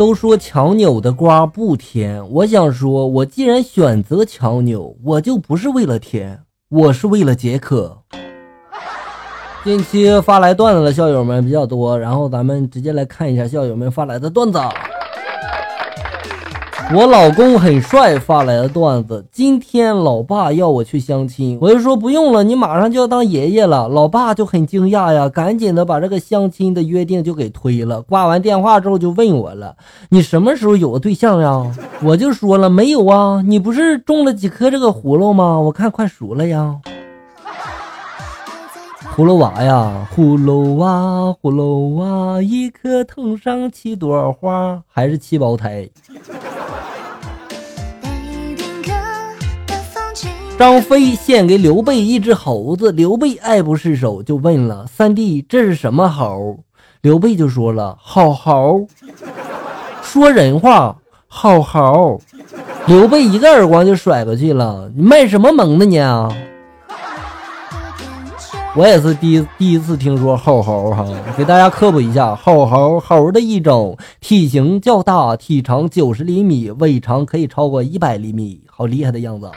[0.00, 7.98] 都说强扭的瓜不甜，我想说，我既然选择强扭，我就不是为了甜，我是为了解渴。
[9.62, 14.58] 近期发来段子的校友们比较多，然后咱们直接来看一下校友们发来的段子。
[16.92, 23.86] 我老公很帅发来的段子，今天老爸要我去相亲，我就说不用了，你马上就要当爷爷了。
[23.86, 28.02] 老爸就很惊讶呀，赶紧的把这个相亲的约定就给推了。
[28.02, 29.76] 挂完电话之后就问我了，
[30.08, 31.64] 你什么时候有个对象呀？
[32.02, 35.60] 我就说了没有啊，你不是种了几颗这个葫芦吗？
[35.60, 36.80] 我看快熟了呀。
[39.14, 45.88] 葫芦娃呀，葫芦娃，葫芦娃，一颗藤上七朵花，还是七胞胎。
[50.60, 56.58] 张飞献给刘备一只猴子，刘备爱不释手，就问了三弟：“这是什么猴？”
[57.00, 58.86] 刘备就说了：“好猴。”
[60.04, 62.20] 说人话，好猴。
[62.86, 64.90] 刘备一个耳光就甩过去了。
[64.94, 65.98] 你卖什么萌呢你？
[68.76, 71.06] 我也是第第一次听说猴猴哈，
[71.38, 79.50] 给大家科普一下，猴猴猴的一种，体型较大，体长九十厘米，尾长可以超过一百厘米，好厉害的样子。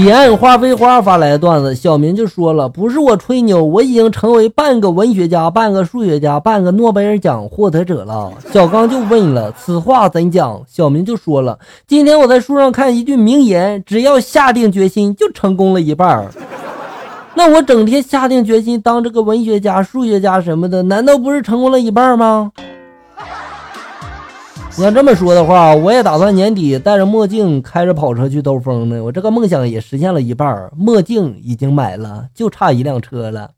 [0.00, 16.28] 彼岸花飞花发来的段子，小明就说了：“不是我吹牛，我已经成为半个文学家、半个数学家、半个诺贝尔奖获得者了。”小刚就问了：“此话怎讲？”小明就说了：“今天我在书上看一句名言，只要下定决心，就成功了一半。
[17.34, 22.52] 那我整天下定决心当这个文学家、数学家什么的，难道不是成功了一半吗？”
[24.78, 29.02] 你要这么说的话，我也打算年底戴着墨镜，开着跑车去兜风呢。
[29.02, 33.50] 我这个梦想也实现了一半，墨镜已经买了，就差一辆车了。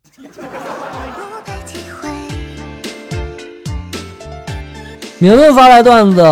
[5.22, 6.24] 明明发来段子，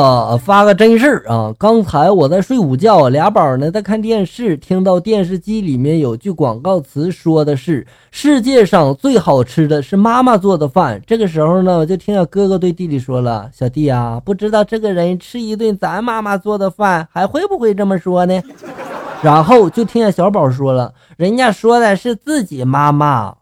[0.43, 1.53] 发个真事儿啊！
[1.59, 11.03] 刚才我在睡午觉，俩宝呢在看电视，听到电视机里面有句广告词，说的是世界上最好吃的是妈妈做的饭。
[11.07, 18.41] 这个时候呢，我就听到哥哥对弟弟说了：“小弟啊，不知道这个人吃一顿咱妈妈做的饭，还会不会这么说呢？”
[19.21, 23.35] 然后就听见小宝说了：“人家说的是自己妈妈。”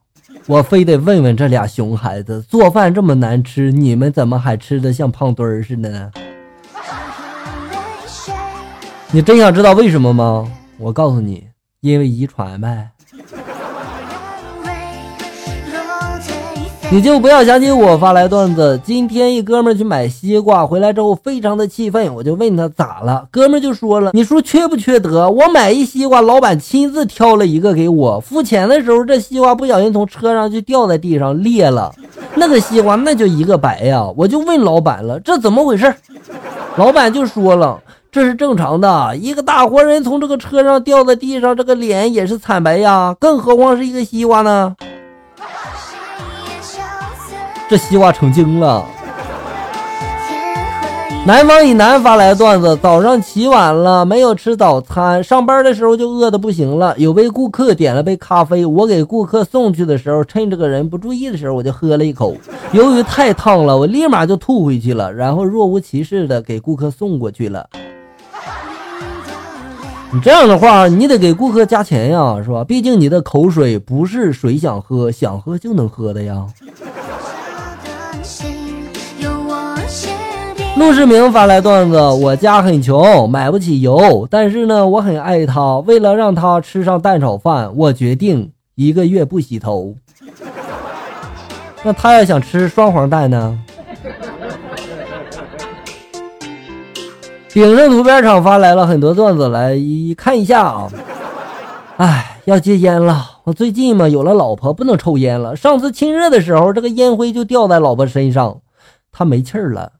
[0.48, 6.12] 我非得问问这俩熊孩子，做饭这么难吃，你们怎么还吃的像胖墩儿似的呢？
[9.10, 10.48] 你真想知道为什么吗？
[10.78, 11.48] 我告诉你，
[11.80, 12.90] 因为遗传呗。
[16.88, 18.80] 你就不要想起我发来段子。
[18.84, 25.28] 今天一哥们去买西瓜回来之后，非常的气愤，我就问他咋了，哥们就说了：“你说缺不缺德？
[25.28, 31.92] 我买一西瓜，老板亲自挑了一个给我，付钱的时候这西瓜不小心从车上就掉在地上裂了，
[32.36, 34.06] 那个西瓜那就一个白呀！
[34.16, 35.92] 我就问老板了，这怎么回事？
[36.76, 37.80] 老板就说了，
[38.12, 44.76] 这是正常的，一个大活人从这个车上掉在地上，这个脸也是惨白呀，更何况是一个西瓜呢？”
[47.68, 48.84] 这西瓜成精了。
[51.26, 56.94] 南方以南发来的段子：早上起晚了，没有吃早餐，上班的时候就饿得不行了。
[56.98, 62.36] 有位顾客点了杯咖啡，我给顾客送去的时候，趁这个人不注意的时候，我就喝了一口。
[62.70, 67.68] 由于太烫了，我立马就吐回去了，然后若无其事的给顾客送过去了。
[70.12, 72.62] 你这样的话，你得给顾客加钱呀，是吧？
[72.62, 76.46] 毕竟你的口水不是谁想喝想喝就能喝的呀。
[80.76, 85.78] 陆世明发来段子：我家很穷，买不起油，但是呢，我很爱他。
[85.86, 89.94] 为了让他吃上蛋炒饭，我决定一个月不洗头。
[91.82, 93.58] 那他要想吃双黄蛋呢？
[97.48, 100.90] 鼎盛图片厂发来了很多段子，来一看一下啊。
[101.98, 103.24] 哎，要戒烟了。
[103.44, 105.56] 我最近嘛有了老婆，不能抽烟了。
[105.56, 108.58] 上次亲热的时候，这个烟灰就掉在老婆身上，
[109.10, 109.90] 她没气儿了。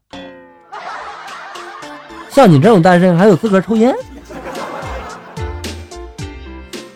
[2.29, 3.95] 像你这种单身还有资格抽烟？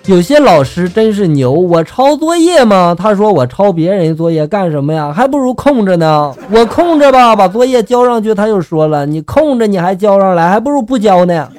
[0.06, 2.96] 有些老师真是牛，我抄作业吗？
[2.96, 5.12] 他说我抄别人作业干什么呀？
[5.12, 6.32] 还不如空着呢。
[6.52, 8.36] 我空着吧，把作业交上去。
[8.36, 11.50] 他又说了，你空着你还交上来，还不如不交呢。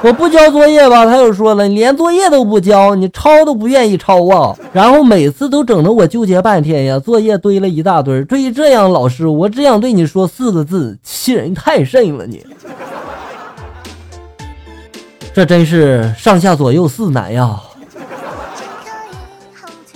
[0.00, 4.56] 我不交作业吧，他又说了，你连作业都不交，你抄都不愿意抄啊。
[4.72, 8.24] 然后每次都整得我纠结半天呀，作业堆了一大堆。
[8.24, 12.46] 至于这样，老师，我只想对你说四个字：欺人太甚了你。
[15.34, 17.60] 这真是上下左右四难呀！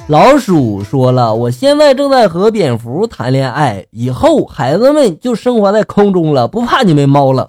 [0.09, 7.49] 老鼠说了：“我现在正在和蝙蝠谈恋爱，以后孩子们就生活在空中了，不怕你们猫了。”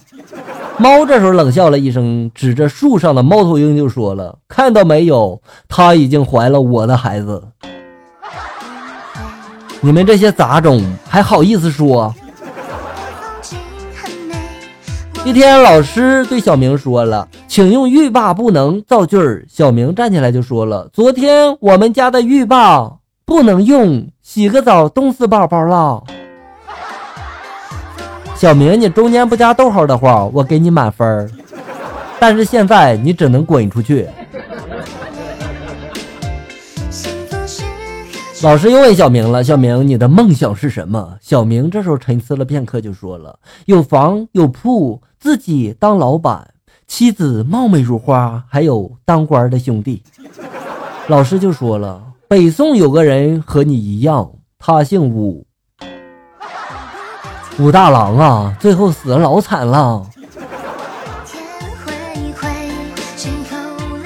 [0.78, 7.42] 猫这时候冷笑了一声，指着树上的猫头鹰就说了：“看到没有，它已经怀了我的孩子。
[9.82, 12.14] 你们这些杂种还好意思说？”
[15.24, 22.92] 一天，老师对小明说了：“请用浴霸不能造句儿。”小明站起来就说了：“昨天我们家的浴霸
[23.26, 26.04] 不能用，洗个澡冻死宝宝了。”
[28.44, 31.32] 小明，你中间不加逗号的话，我给你满分。
[32.20, 34.06] 但是现在你只能滚出去。
[38.42, 46.46] 老师又问小明了：“小明，你的梦想是什么？”小明这时候沉思了片刻，就说了：“有房有铺。”自己当老板，
[46.86, 50.04] 妻子貌美如花，还有当官的兄弟。
[51.08, 54.30] 老师就说了，北宋有个人和你一样，
[54.60, 55.48] 他姓武，
[57.60, 60.02] 武大郎啊，最后死的老惨了。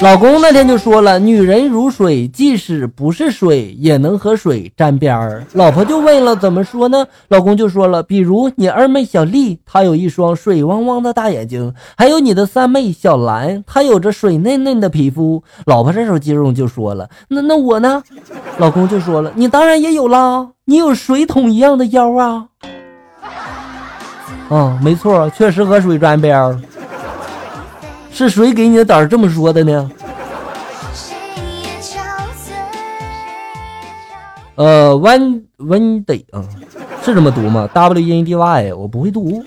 [0.02, 18.04] 老公那天就说了：“女人如水，即使不是水，也能和水沾边儿。”老婆就问了：“怎么说呢？”老公就说了：“比如你二妹小丽，她有一双水汪汪的大眼睛；还有你的三妹小兰，她有着水嫩嫩的皮肤。”老婆这时候激动就说了：“那那我呢？”
[18.60, 22.50] 老公就说了：“你当然也有啦，你有水桶一样的腰啊！”
[24.50, 26.60] 啊，没错，确实和水沾边儿。
[28.12, 29.92] 是谁给你的胆儿这么说的呢？
[34.56, 36.42] 呃，one one day 啊，
[37.04, 39.44] 是这么读吗？W N D Y，我不会读。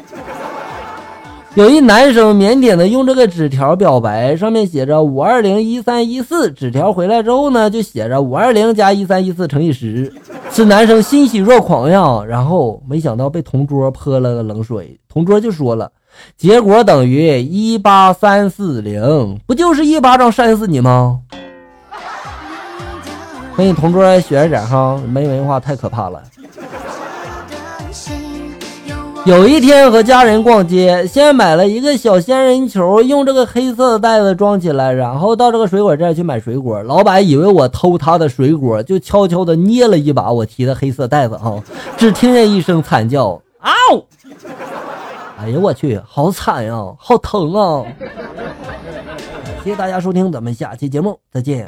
[1.54, 6.52] 有一男生腼腆的用这个纸条表白，上面写着五二零一三一四。
[6.52, 10.12] 纸条回来之后呢，就写着五二零加一三一四乘以十。
[10.60, 15.90] 此男生欣喜若狂呀，然后没想到被同桌泼了个冷水，同桌就说了。
[16.36, 21.20] 结果等于一八三四零，不就是一巴掌扇死你吗？
[23.56, 26.22] 跟你同桌学着点哈，没文化太可怕了。
[29.26, 36.82] 有一天和家人逛街，先买了一个小仙人球，用这个黑色的袋子装起来，然后到这个水果店去买水果。
[36.82, 41.62] 老板以为我偷他的水果，就悄悄的捏了一把我提的黑色袋子啊，
[41.98, 44.04] 只听见一声惨叫，嗷！
[45.38, 47.84] 哎呀，我去，好惨呀，好疼啊！
[49.62, 51.66] 谢谢大家收听，咱们下期节目再见。